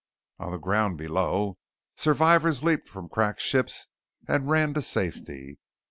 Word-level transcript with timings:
On 0.39 0.49
the 0.51 0.57
ground 0.57 0.97
below, 0.97 1.59
survivors 1.95 2.63
leaped 2.63 2.89
from 2.89 3.07
cracked 3.07 3.39
ships 3.41 3.85
and 4.27 4.49
raced 4.49 4.73
to 4.73 4.81
safety. 4.81 5.59